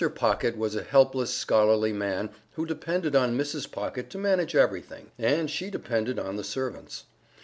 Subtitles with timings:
[0.15, 3.71] Pocket was a helpless scholarly man who depended on Mrs.
[3.71, 7.03] Pocket to manage everything, and she depended on the servants.